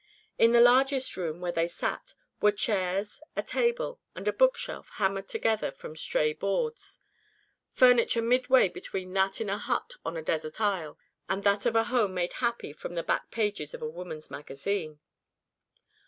In 0.39 0.51
the 0.51 0.61
largest 0.61 1.15
room, 1.15 1.41
where 1.41 1.51
they 1.51 1.67
sat, 1.67 2.15
were 2.41 2.51
chairs, 2.51 3.21
a 3.35 3.43
table, 3.43 3.99
and 4.15 4.27
a 4.27 4.33
book 4.33 4.57
shelf 4.57 4.89
hammered 4.93 5.27
together 5.27 5.71
from 5.71 5.95
stray 5.95 6.33
boards 6.33 6.97
furniture 7.69 8.23
midway 8.23 8.67
between 8.67 9.13
that 9.13 9.39
in 9.39 9.47
a 9.47 9.59
hut 9.59 9.93
on 10.03 10.17
a 10.17 10.23
desert 10.23 10.59
isle 10.59 10.97
and 11.29 11.43
that 11.43 11.67
of 11.67 11.75
a 11.75 11.83
home 11.83 12.15
made 12.15 12.33
happy 12.33 12.73
from 12.73 12.95
the 12.95 13.03
back 13.03 13.29
pages 13.29 13.75
of 13.75 13.83
a 13.83 13.87
woman's 13.87 14.31
magazine. 14.31 14.97